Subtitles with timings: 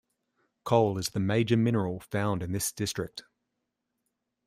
[0.63, 3.21] Coal is the major mineral found in this district.